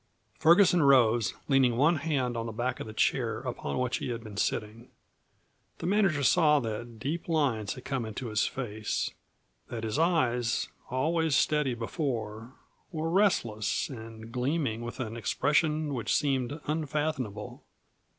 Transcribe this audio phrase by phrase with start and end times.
[0.39, 4.23] Ferguson rose, leaning one hand on the back of the chair upon which he had
[4.23, 4.89] been sitting.
[5.77, 9.11] The manager saw that deep lines had come into his face;
[9.67, 12.55] that his eyes always steady before
[12.91, 17.63] were restless and gleaming with an expression which seemed unfathomable.